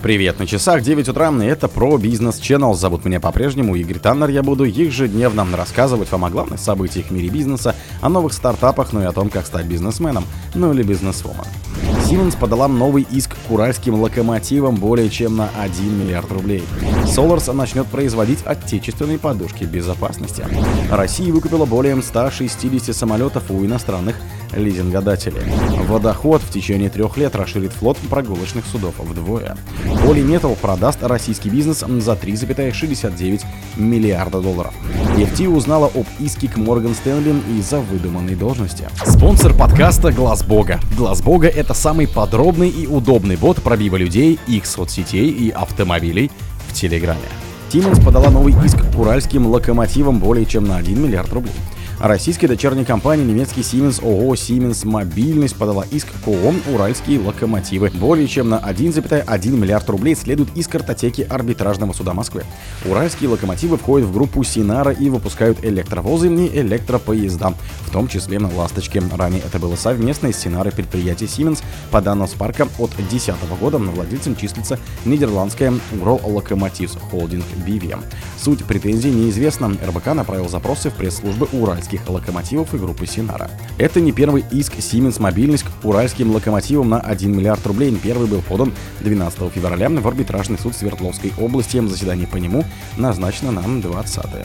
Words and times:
Привет, 0.00 0.38
на 0.38 0.46
часах 0.46 0.82
9 0.82 1.08
утра, 1.08 1.28
и 1.42 1.46
это 1.46 1.66
про 1.66 1.98
бизнес 1.98 2.38
Channel. 2.38 2.72
Зовут 2.74 3.04
меня 3.04 3.18
по-прежнему 3.18 3.74
Игорь 3.74 3.98
Таннер. 3.98 4.28
Я 4.28 4.44
буду 4.44 4.62
ежедневно 4.62 5.44
рассказывать 5.56 6.12
вам 6.12 6.24
о 6.24 6.30
главных 6.30 6.60
событиях 6.60 7.06
в 7.06 7.10
мире 7.10 7.28
бизнеса, 7.28 7.74
о 8.00 8.08
новых 8.08 8.32
стартапах, 8.32 8.92
ну 8.92 9.02
и 9.02 9.04
о 9.04 9.12
том, 9.12 9.28
как 9.28 9.44
стать 9.44 9.66
бизнесменом, 9.66 10.24
ну 10.54 10.72
или 10.72 10.84
бизнесвумен. 10.84 11.44
Siemens 12.08 12.38
подала 12.38 12.68
новый 12.68 13.06
иск 13.10 13.36
к 13.48 13.50
уральским 13.50 13.96
локомотивам 13.96 14.76
более 14.76 15.10
чем 15.10 15.36
на 15.36 15.50
1 15.60 15.98
миллиард 15.98 16.30
рублей. 16.30 16.62
Solars 17.04 17.52
начнет 17.52 17.86
производить 17.88 18.38
отечественные 18.44 19.18
подушки 19.18 19.64
безопасности. 19.64 20.44
Россия 20.92 21.32
выкупила 21.32 21.66
более 21.66 22.00
160 22.00 22.94
самолетов 22.94 23.50
у 23.50 23.64
иностранных 23.64 24.14
лизингодателей. 24.52 25.42
Водоход 25.86 26.42
в 26.42 26.50
течение 26.50 26.90
трех 26.90 27.16
лет 27.16 27.34
расширит 27.36 27.72
флот 27.72 27.96
прогулочных 28.10 28.64
судов 28.66 28.94
вдвое. 28.98 29.56
Полиметал 30.04 30.54
продаст 30.54 31.02
российский 31.02 31.50
бизнес 31.50 31.80
за 31.80 32.12
3,69 32.12 33.42
миллиарда 33.76 34.40
долларов. 34.40 34.74
FT 35.16 35.48
узнала 35.48 35.86
об 35.94 36.06
иске 36.18 36.48
к 36.48 36.56
Морган 36.56 36.94
Стэнли 36.94 37.34
из-за 37.58 37.80
выдуманной 37.80 38.34
должности. 38.34 38.88
Спонсор 39.04 39.54
подкаста 39.54 40.12
Глаз 40.12 40.44
Бога. 40.44 40.80
Глаз 40.96 41.22
Бога 41.22 41.48
это 41.48 41.74
самый 41.74 42.06
подробный 42.06 42.68
и 42.68 42.86
удобный 42.86 43.36
бот 43.36 43.62
пробива 43.62 43.96
людей, 43.96 44.38
их 44.46 44.66
соцсетей 44.66 45.28
и 45.28 45.50
автомобилей 45.50 46.30
в 46.68 46.74
Телеграме. 46.74 47.20
Siemens 47.70 48.02
подала 48.02 48.30
новый 48.30 48.54
иск 48.64 48.78
к 48.78 48.98
уральским 48.98 49.46
локомотивам 49.46 50.20
более 50.20 50.46
чем 50.46 50.64
на 50.64 50.76
1 50.78 51.02
миллиард 51.02 51.30
рублей. 51.32 51.52
Российская 52.00 52.46
дочерняя 52.46 52.84
компания 52.84 53.24
немецкий 53.24 53.62
Siemens 53.62 54.00
ООО 54.00 54.34
Siemens 54.34 54.86
Мобильность 54.86 55.56
подала 55.56 55.84
иск 55.90 56.06
к 56.24 56.28
ООО 56.28 56.54
«Уральские 56.72 57.18
локомотивы». 57.18 57.90
Более 57.90 58.28
чем 58.28 58.48
на 58.48 58.60
1,1 58.60 59.50
миллиард 59.50 59.90
рублей 59.90 60.14
следует 60.14 60.56
из 60.56 60.68
картотеки 60.68 61.22
арбитражного 61.22 61.92
суда 61.92 62.14
Москвы. 62.14 62.44
Уральские 62.84 63.30
локомотивы 63.30 63.78
входят 63.78 64.06
в 64.06 64.12
группу 64.12 64.44
Синара 64.44 64.92
и 64.92 65.08
выпускают 65.08 65.64
электровозы 65.64 66.28
и 66.28 66.60
электропоезда, 66.60 67.54
в 67.80 67.90
том 67.90 68.06
числе 68.06 68.38
на 68.38 68.48
«Ласточке». 68.54 69.02
Ранее 69.16 69.42
это 69.44 69.58
было 69.58 69.74
совместное 69.74 70.32
с 70.32 70.38
Синарой 70.38 70.70
предприятие 70.70 71.28
Siemens. 71.28 71.64
По 71.90 72.00
данным 72.00 72.28
Спарка, 72.28 72.68
от 72.78 72.90
2010 72.96 73.34
года 73.60 73.78
владельцем 73.78 74.36
числится 74.36 74.78
нидерландская 75.04 75.74
Урал 76.00 76.20
Локомотивс 76.24 76.96
Холдинг 77.10 77.44
BV. 77.66 77.98
Суть 78.40 78.64
претензий 78.64 79.10
неизвестна. 79.10 79.76
РБК 79.84 80.14
направил 80.14 80.48
запросы 80.48 80.90
в 80.90 80.94
пресс-службы 80.94 81.48
Уральских 81.52 81.87
уральских 81.88 82.08
локомотивов 82.08 82.74
и 82.74 82.78
группы 82.78 83.06
Синара. 83.06 83.50
Это 83.78 84.00
не 84.00 84.12
первый 84.12 84.44
иск 84.50 84.74
Siemens 84.74 85.20
Мобильность 85.20 85.64
к 85.64 85.84
уральским 85.84 86.30
локомотивам 86.30 86.90
на 86.90 87.00
1 87.00 87.34
миллиард 87.34 87.66
рублей. 87.66 87.94
Первый 88.02 88.26
был 88.26 88.42
подан 88.42 88.72
12 89.00 89.52
февраля 89.52 89.88
в 89.88 90.06
арбитражный 90.06 90.58
суд 90.58 90.74
Свердловской 90.74 91.32
области. 91.38 91.78
Заседание 91.88 92.26
по 92.26 92.36
нему 92.36 92.64
назначено 92.96 93.52
на 93.52 93.62
20 93.62 94.16
марта. 94.16 94.36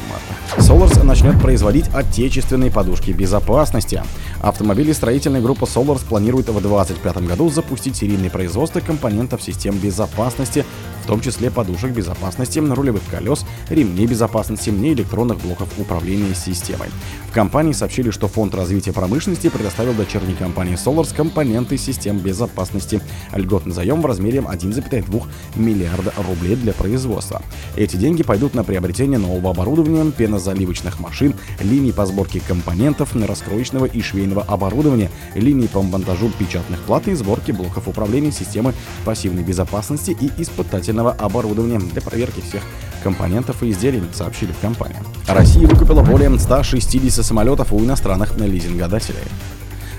Solars 0.58 1.03
начнет 1.03 1.39
производить 1.41 1.88
отечественные 1.94 2.71
подушки 2.71 3.11
безопасности. 3.11 4.02
Автомобилестроительная 4.41 5.41
группа 5.41 5.66
Solars 5.66 6.05
планирует 6.08 6.47
в 6.47 6.61
2025 6.61 7.17
году 7.27 7.49
запустить 7.49 7.97
серийное 7.97 8.30
производство 8.30 8.80
компонентов 8.80 9.41
систем 9.41 9.77
безопасности 9.77 10.66
в 11.04 11.06
том 11.06 11.22
числе 11.22 11.52
подушек 11.52 11.92
безопасности, 11.92 12.59
рулевых 12.59 13.02
колес, 13.12 13.46
ремней 13.70 14.08
безопасности 14.08 14.70
и 14.70 14.94
электронных 14.94 15.40
блоков 15.40 15.68
управления 15.78 16.34
системой. 16.34 16.88
В 17.28 17.34
компании 17.34 17.73
сообщили, 17.73 18.10
что 18.10 18.28
Фонд 18.28 18.56
развития 18.56 18.94
промышленности 18.94 19.50
предоставил 19.50 19.94
дочерней 19.94 20.36
компании 20.36 20.76
Solars 20.76 21.14
компоненты 21.16 21.78
систем 21.78 22.20
безопасности. 22.20 23.02
Льготный 23.34 23.73
заем 23.73 24.02
в 24.02 24.06
размере 24.06 24.40
1,2 24.40 25.23
миллиарда 25.56 26.14
рублей 26.28 26.56
для 26.56 26.73
производства. 26.73 27.42
Эти 27.76 27.98
деньги 27.98 28.23
пойдут 28.23 28.54
на 28.54 28.64
приобретение 28.64 29.20
нового 29.20 29.50
оборудования, 29.50 30.12
пенозаливочных 30.12 31.00
машин, 31.00 31.34
линий 31.60 31.92
по 31.92 32.06
сборке 32.06 32.39
компонентов, 32.39 33.16
раскроечного 33.16 33.86
и 33.86 34.02
швейного 34.02 34.44
оборудования, 34.44 35.10
линий 35.36 35.67
по 35.67 35.82
монтажу 35.82 36.32
печатных 36.39 36.80
плат 36.82 37.08
и 37.08 37.14
сборке 37.14 37.52
блоков 37.52 37.88
управления 37.88 38.32
системы 38.32 38.73
пассивной 39.06 39.44
безопасности 39.44 40.16
и 40.20 40.32
испытательных 40.42 40.92
дополнительного 40.93 41.11
оборудования 41.11 41.80
для 41.80 42.02
проверки 42.02 42.42
всех 42.42 42.61
компонентов 43.04 43.61
и 43.64 43.71
изделий, 43.71 44.02
сообщили 44.14 44.52
в 44.52 44.59
компании. 44.59 44.98
Россия 45.27 45.67
выкупила 45.67 46.02
более 46.04 46.37
160 46.37 47.26
самолетов 47.26 47.73
у 47.73 47.80
иностранных 47.80 48.37
лизингодателей. 48.37 49.23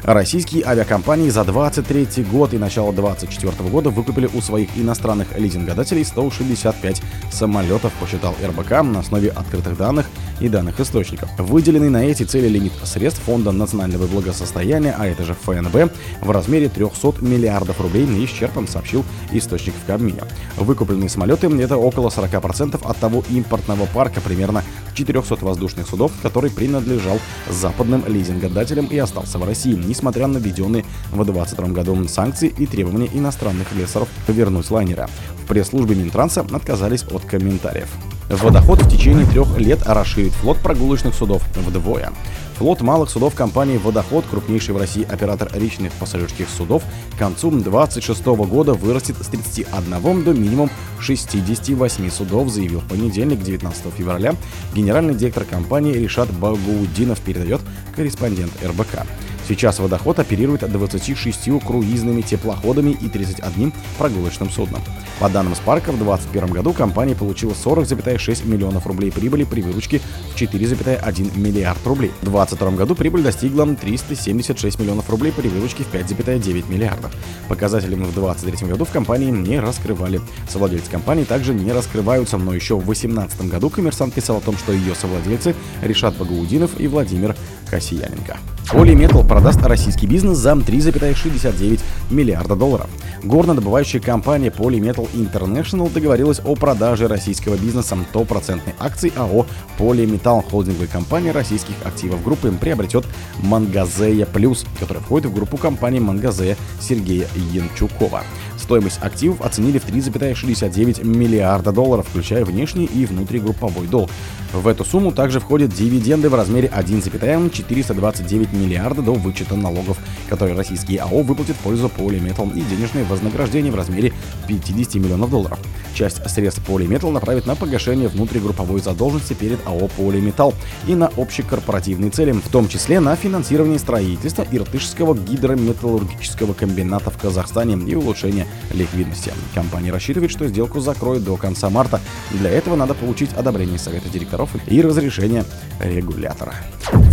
Российские 0.05 0.67
авиакомпании 0.67 1.31
за 1.31 1.45
23 1.45 2.25
год 2.31 2.53
и 2.53 2.59
начало 2.59 2.93
24 2.93 3.71
года 3.71 3.89
выкупили 3.89 4.29
у 4.35 4.41
своих 4.43 4.69
иностранных 4.77 5.39
лизингодателей 5.39 6.05
165 6.05 7.03
самолетов, 7.33 7.93
посчитал 7.95 8.35
РБК 8.45 8.71
на 8.83 9.01
основе 9.01 9.31
открытых 9.31 9.79
данных 9.79 10.07
и 10.41 10.49
данных 10.49 10.81
источников. 10.81 11.29
Выделенный 11.39 11.91
на 11.91 12.05
эти 12.05 12.23
цели 12.23 12.49
лимит 12.49 12.73
средств 12.85 13.23
Фонда 13.23 13.53
национального 13.53 14.07
благосостояния, 14.07 14.95
а 14.99 15.07
это 15.07 15.25
же 15.25 15.35
ФНБ, 15.35 15.93
в 16.21 16.31
размере 16.31 16.69
300 16.69 17.15
миллиардов 17.21 17.81
рублей 17.81 18.07
исчерпан, 18.25 18.69
сообщил 18.69 19.05
источник 19.33 19.75
в 19.75 19.87
Кабмине. 19.87 20.23
Выкупленные 20.57 21.09
самолеты— 21.09 21.47
это 21.61 21.77
около 21.77 22.09
40% 22.09 22.81
от 22.85 22.97
того 22.99 23.25
импортного 23.31 23.87
парка, 23.87 24.21
примерно 24.21 24.63
400 24.95 25.45
воздушных 25.45 25.89
судов, 25.89 26.13
который 26.23 26.51
принадлежал 26.51 27.19
западным 27.51 28.05
лизингодателям 28.07 28.87
и 28.87 28.97
остался 28.99 29.39
в 29.39 29.45
России, 29.45 29.75
несмотря 29.75 30.27
на 30.27 30.39
введенные 30.39 30.85
в 31.11 31.25
2022 31.25 31.69
году 31.69 32.09
санкции 32.09 32.49
и 32.49 32.67
требования 32.67 33.09
иностранных 33.13 33.73
инвесторов 33.73 34.09
повернуть 34.27 34.71
лайнера. 34.71 35.09
В 35.43 35.47
пресс-службе 35.47 35.95
Минтранса 35.95 36.41
отказались 36.41 37.05
от 37.05 37.25
комментариев. 37.25 37.89
Водоход 38.31 38.81
в 38.81 38.89
течение 38.89 39.27
трех 39.27 39.59
лет 39.59 39.83
расширит 39.85 40.33
флот 40.33 40.59
прогулочных 40.59 41.15
судов 41.15 41.43
вдвое. 41.55 42.11
Флот 42.57 42.81
малых 42.81 43.11
судов 43.11 43.35
компании 43.35 43.77
«Водоход», 43.77 44.25
крупнейший 44.31 44.75
в 44.75 44.79
России 44.79 45.07
оператор 45.11 45.51
речных 45.53 45.93
пассажирских 45.93 46.49
судов, 46.49 46.85
к 47.15 47.19
концу 47.19 47.51
2026 47.51 48.25
года 48.27 48.75
вырастет 48.75 49.17
с 49.21 49.27
31 49.27 50.25
до 50.25 50.33
минимум 50.33 50.71
68 51.01 52.11
судов, 52.11 52.49
заявил 52.49 52.81
в 52.81 52.89
понедельник, 52.89 53.43
19 53.43 53.93
февраля, 53.97 54.35
генеральный 54.75 55.15
директор 55.15 55.45
компании 55.45 55.95
Ришат 55.95 56.31
Багуудинов 56.31 57.21
передает 57.21 57.61
корреспондент 57.95 58.53
РБК. 58.65 59.05
Сейчас 59.47 59.79
водоход 59.79 60.19
оперирует 60.19 60.61
26 60.61 61.61
круизными 61.65 62.23
теплоходами 62.23 62.91
и 62.91 63.09
31 63.09 63.73
прогулочным 63.99 64.51
судном. 64.51 64.83
По 65.21 65.29
данным 65.29 65.55
Спарка, 65.55 65.93
в 65.93 65.99
2021 65.99 66.55
году 66.55 66.73
компания 66.73 67.15
получила 67.15 67.53
40,6 67.53 68.47
миллионов 68.49 68.87
рублей 68.87 69.13
прибыли 69.13 69.45
при 69.45 69.61
выручке 69.61 70.01
в 70.35 70.41
4,1 70.41 71.39
миллиард 71.39 71.87
рублей. 71.87 72.11
В 72.23 72.25
2022 72.25 72.71
году 72.73 72.95
прибыль 72.95 73.23
достигла 73.23 73.67
376 73.67 74.79
миллионов 74.79 75.09
рублей 75.11 75.33
при 75.33 75.49
выручке 75.49 75.85
в 75.85 75.93
5,9 75.93 76.71
миллиардов. 76.71 77.13
Показатели 77.49 77.95
в 77.95 77.99
2023 77.99 78.69
году 78.69 78.85
в 78.85 78.91
компании 78.91 79.31
не 79.31 79.61
раскрывали. 79.61 80.21
Совладельцы 80.49 80.91
компании 80.91 81.25
также 81.25 81.55
не 81.55 81.73
раскрываются, 81.73 82.39
но 82.39 82.55
еще 82.55 82.77
в 82.77 82.85
2018 82.85 83.49
году 83.49 83.71
коммерсант 83.71 84.15
писал 84.15 84.39
о 84.39 84.41
том, 84.41 84.57
что 84.57 84.73
ее 84.73 84.95
совладельцы 84.95 85.55
Решат 85.83 86.17
Багаудинов 86.17 86.81
и 86.81 86.87
Владимир 86.89 87.37
Касьяненко. 87.71 88.39
Polymetal 88.71 89.27
продаст 89.27 89.61
российский 89.63 90.07
бизнес 90.07 90.39
за 90.39 90.53
3,69 90.53 91.81
миллиарда 92.11 92.57
долларов. 92.57 92.89
Горнодобывающая 93.23 94.01
компания 94.01 94.49
Polymetal 94.49 95.09
International 95.13 95.93
договорилась 95.93 96.41
о 96.45 96.55
продаже 96.57 97.07
российского 97.07 97.57
бизнеса. 97.57 97.97
100% 98.13 98.61
акций 98.79 99.13
АО 99.17 99.47
Polymetal 99.79 100.43
холдинговой 100.51 100.89
компании 100.89 101.31
российских 101.31 101.75
активов 101.85 102.25
группы 102.25 102.51
приобретет 102.53 103.05
Мангазея 103.43 104.27
Плюс, 104.27 104.65
которая 104.81 105.03
входит 105.03 105.31
в 105.31 105.35
группу 105.35 105.57
компании 105.57 106.01
Мангазея 106.01 106.57
Сергея 106.81 107.29
Янчукова. 107.53 108.23
Стоимость 108.65 108.99
активов 109.03 109.43
оценили 109.43 109.77
в 109.79 109.87
3,69 109.87 111.05
миллиарда 111.05 111.71
долларов, 111.71 112.07
включая 112.09 112.47
внешний 112.47 112.87
и 112.87 113.05
внутригрупповой 113.05 113.87
долг. 113.87 114.09
В 114.55 114.67
эту 114.67 114.87
сумму 114.87 115.13
также 115.13 115.39
входят 115.39 115.75
дивиденды 115.75 116.31
в 116.31 116.35
размере 116.35 116.69
1,429 116.69 118.53
миллиарда 118.55 119.03
до 119.03 119.13
вычета 119.13 119.57
налогов, 119.57 119.99
которые 120.31 120.57
российские 120.57 121.01
АО 121.01 121.21
выплатят 121.23 121.57
в 121.57 121.59
пользу 121.59 121.91
Polymetal 121.95 122.57
и 122.57 122.63
денежные 122.63 123.05
вознаграждения 123.05 123.71
в 123.71 123.75
размере 123.75 124.15
50 124.49 124.95
миллионов 124.95 125.29
долларов. 125.29 125.59
Часть 125.93 126.27
средств 126.31 126.63
Polymetal 126.67 127.11
направит 127.11 127.47
на 127.47 127.57
погашение 127.57 128.09
внутригрупповой 128.09 128.81
задолженности 128.81 129.35
перед 129.35 129.59
АО 129.67 129.91
Polymetal 129.99 130.55
и 130.87 130.95
на 130.95 131.11
общекорпоративные 131.19 132.11
цели, 132.11 132.33
в 132.33 132.49
том 132.49 132.69
числе 132.69 133.01
на 133.01 133.15
финансирование 133.15 133.79
строительства 133.79 134.47
Иртышского 134.51 135.15
гидрометаллургического 135.15 136.55
комбината 136.55 137.11
в 137.11 137.19
Казахстане 137.19 137.75
и 137.87 137.95
улучшение 137.95 138.47
ликвидности. 138.73 139.33
Компания 139.55 139.91
рассчитывает, 139.91 140.31
что 140.31 140.47
сделку 140.49 140.81
закроют 140.81 141.25
до 141.25 141.37
конца 141.37 141.71
марта. 141.71 142.01
Для 142.31 142.51
этого 142.51 142.77
надо 142.77 142.95
получить 142.95 143.33
одобрение 143.35 143.79
совета 143.79 144.09
директоров 144.09 144.51
и 144.67 144.81
разрешение 144.81 145.45
регулятора. 145.81 146.55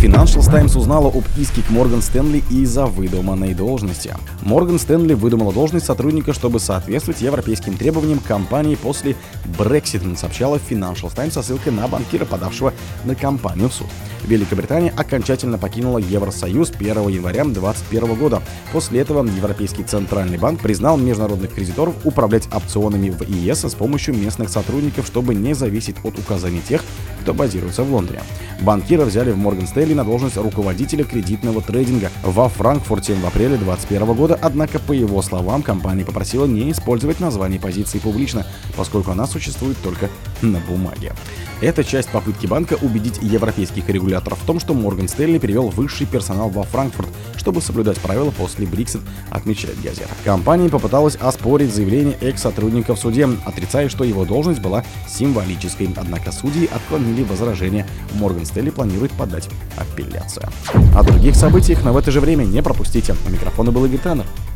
Financial 0.00 0.44
Times 0.44 0.76
узнала 0.76 1.08
об 1.08 1.24
иске 1.36 1.62
к 1.62 1.70
Морган 1.70 2.02
Стэнли 2.02 2.42
из-за 2.50 2.86
выдуманной 2.86 3.54
должности. 3.54 4.14
Морган 4.42 4.78
Стэнли 4.78 5.14
выдумала 5.14 5.52
должность 5.52 5.86
сотрудника, 5.86 6.32
чтобы 6.32 6.60
соответствовать 6.60 7.20
европейским 7.20 7.76
требованиям 7.76 8.18
компании 8.18 8.74
после 8.74 9.16
Brexit, 9.58 10.16
сообщала 10.16 10.58
Financial 10.68 11.14
Times 11.14 11.34
со 11.34 11.42
ссылкой 11.42 11.72
на 11.72 11.86
банкира, 11.88 12.24
подавшего 12.24 12.72
на 13.04 13.14
компанию 13.14 13.68
в 13.68 13.74
суд. 13.74 13.86
Великобритания 14.24 14.92
окончательно 14.96 15.58
покинула 15.58 15.98
Евросоюз 15.98 16.70
1 16.70 17.08
января 17.08 17.44
2021 17.44 18.14
года. 18.14 18.42
После 18.72 19.00
этого 19.00 19.24
Европейский 19.26 19.84
центральный 19.84 20.38
банк 20.38 20.60
признал 20.60 20.96
международных 20.96 21.52
кредиторов 21.52 21.94
управлять 22.04 22.48
опционами 22.52 23.10
в 23.10 23.22
ЕС 23.22 23.64
с 23.64 23.74
помощью 23.74 24.14
местных 24.14 24.48
сотрудников, 24.48 25.06
чтобы 25.06 25.34
не 25.34 25.54
зависеть 25.54 25.96
от 26.04 26.18
указаний 26.18 26.60
тех, 26.60 26.82
кто 27.22 27.34
базируется 27.34 27.84
в 27.84 27.92
Лондоне. 27.92 28.20
Банкира 28.60 29.04
взяли 29.04 29.32
в 29.32 29.38
Морган 29.38 29.66
Стейли 29.66 29.94
на 29.94 30.04
должность 30.04 30.36
руководителя 30.36 31.04
кредитного 31.04 31.60
трейдинга 31.60 32.10
во 32.22 32.48
Франкфурте 32.48 33.14
в 33.14 33.26
апреле 33.26 33.56
2021 33.56 34.14
года, 34.14 34.38
однако, 34.40 34.78
по 34.78 34.92
его 34.92 35.20
словам, 35.22 35.62
компания 35.62 36.04
попросила 36.04 36.46
не 36.46 36.70
использовать 36.70 37.20
название 37.20 37.60
позиции 37.60 37.98
публично, 37.98 38.46
поскольку 38.76 39.10
она 39.10 39.26
существует 39.26 39.76
только 39.82 40.08
на 40.42 40.58
бумаге. 40.60 41.12
Это 41.60 41.84
часть 41.84 42.08
попытки 42.08 42.46
банка 42.46 42.76
убедить 42.82 43.18
европейских 43.22 43.88
регуляторов 43.88 44.40
в 44.40 44.46
том, 44.46 44.58
что 44.58 44.74
Морган 44.74 45.06
Стэнли 45.06 45.38
перевел 45.38 45.68
высший 45.68 46.06
персонал 46.06 46.50
во 46.50 46.64
Франкфурт, 46.64 47.08
чтобы 47.36 47.62
соблюдать 47.62 48.00
правила 48.00 48.30
после 48.30 48.66
Брексит, 48.66 49.00
отмечает 49.30 49.80
газета. 49.80 50.10
Компания 50.24 50.68
попыталась 50.68 51.14
оспорить 51.14 51.72
заявление 51.72 52.16
экс-сотрудника 52.20 52.96
в 52.96 52.98
суде, 52.98 53.28
отрицая, 53.44 53.88
что 53.88 54.02
его 54.02 54.24
должность 54.24 54.60
была 54.60 54.84
символической, 55.08 55.88
однако 55.96 56.32
судьи 56.32 56.68
отклонили 56.72 57.22
возражение. 57.22 57.86
Морган 58.14 58.44
Стэнли 58.44 58.70
планирует 58.70 59.12
подать 59.12 59.48
апелляцию. 59.76 60.48
О 60.96 61.02
других 61.04 61.36
событиях, 61.36 61.84
но 61.84 61.92
в 61.92 61.96
это 61.96 62.10
же 62.10 62.20
время 62.20 62.44
не 62.44 62.60
пропустите. 62.62 63.14
У 63.26 63.30
микрофона 63.30 63.70
был 63.70 63.84
Игорь. 63.84 64.00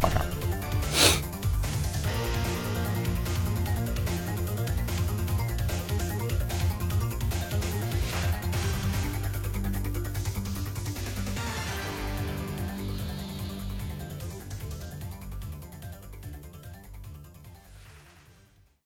Пока. 0.02 0.22